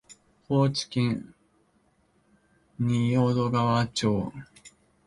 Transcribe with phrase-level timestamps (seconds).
[0.49, 1.35] 高知県
[2.79, 4.33] 仁淀川町